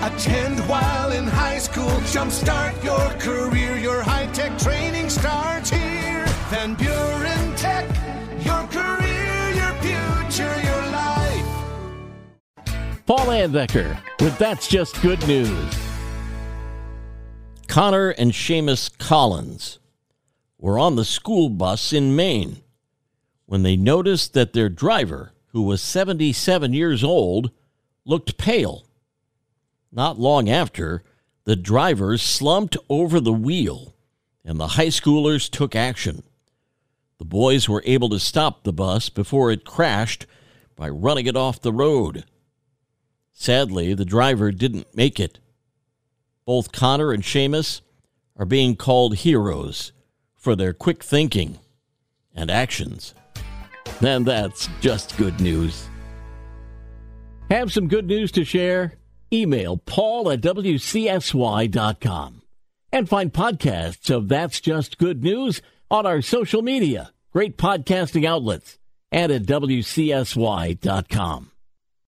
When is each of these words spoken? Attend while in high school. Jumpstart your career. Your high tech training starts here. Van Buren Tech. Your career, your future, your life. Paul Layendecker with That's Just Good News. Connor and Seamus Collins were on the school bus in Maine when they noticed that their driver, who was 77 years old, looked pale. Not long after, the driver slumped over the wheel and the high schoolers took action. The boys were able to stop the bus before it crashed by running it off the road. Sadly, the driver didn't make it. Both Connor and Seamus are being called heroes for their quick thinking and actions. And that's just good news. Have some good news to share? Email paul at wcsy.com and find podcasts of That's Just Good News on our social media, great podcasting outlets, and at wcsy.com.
Attend 0.00 0.60
while 0.68 1.10
in 1.10 1.26
high 1.26 1.58
school. 1.58 1.90
Jumpstart 2.12 2.84
your 2.84 3.10
career. 3.18 3.76
Your 3.76 4.00
high 4.00 4.26
tech 4.26 4.56
training 4.56 5.10
starts 5.10 5.70
here. 5.70 6.24
Van 6.50 6.74
Buren 6.74 7.56
Tech. 7.56 7.84
Your 8.44 8.64
career, 8.68 9.50
your 9.50 9.72
future, 9.82 10.60
your 10.62 10.82
life. 10.92 11.44
Paul 13.06 13.26
Layendecker 13.26 14.00
with 14.20 14.38
That's 14.38 14.68
Just 14.68 15.02
Good 15.02 15.26
News. 15.26 15.74
Connor 17.66 18.10
and 18.10 18.30
Seamus 18.30 18.96
Collins 18.98 19.80
were 20.58 20.78
on 20.78 20.94
the 20.94 21.04
school 21.04 21.48
bus 21.48 21.92
in 21.92 22.14
Maine 22.14 22.62
when 23.46 23.64
they 23.64 23.76
noticed 23.76 24.32
that 24.34 24.52
their 24.52 24.68
driver, 24.68 25.32
who 25.48 25.62
was 25.62 25.82
77 25.82 26.72
years 26.72 27.02
old, 27.02 27.50
looked 28.04 28.38
pale. 28.38 28.84
Not 29.90 30.18
long 30.18 30.48
after, 30.48 31.02
the 31.44 31.56
driver 31.56 32.18
slumped 32.18 32.76
over 32.88 33.20
the 33.20 33.32
wheel 33.32 33.94
and 34.44 34.58
the 34.58 34.68
high 34.68 34.88
schoolers 34.88 35.50
took 35.50 35.74
action. 35.74 36.22
The 37.18 37.24
boys 37.24 37.68
were 37.68 37.82
able 37.84 38.08
to 38.10 38.18
stop 38.18 38.62
the 38.62 38.72
bus 38.72 39.08
before 39.08 39.50
it 39.50 39.64
crashed 39.64 40.26
by 40.76 40.88
running 40.88 41.26
it 41.26 41.36
off 41.36 41.60
the 41.60 41.72
road. 41.72 42.24
Sadly, 43.32 43.94
the 43.94 44.04
driver 44.04 44.52
didn't 44.52 44.94
make 44.94 45.18
it. 45.18 45.38
Both 46.44 46.72
Connor 46.72 47.12
and 47.12 47.22
Seamus 47.22 47.82
are 48.36 48.46
being 48.46 48.76
called 48.76 49.16
heroes 49.16 49.92
for 50.36 50.54
their 50.54 50.72
quick 50.72 51.02
thinking 51.02 51.58
and 52.34 52.50
actions. 52.50 53.14
And 54.00 54.24
that's 54.24 54.68
just 54.80 55.16
good 55.16 55.40
news. 55.40 55.88
Have 57.50 57.72
some 57.72 57.88
good 57.88 58.06
news 58.06 58.30
to 58.32 58.44
share? 58.44 58.94
Email 59.32 59.76
paul 59.76 60.30
at 60.30 60.40
wcsy.com 60.40 62.42
and 62.92 63.08
find 63.08 63.32
podcasts 63.32 64.14
of 64.14 64.28
That's 64.28 64.60
Just 64.60 64.98
Good 64.98 65.22
News 65.22 65.62
on 65.90 66.06
our 66.06 66.22
social 66.22 66.62
media, 66.62 67.12
great 67.32 67.56
podcasting 67.56 68.24
outlets, 68.24 68.78
and 69.10 69.32
at 69.32 69.42
wcsy.com. 69.42 71.50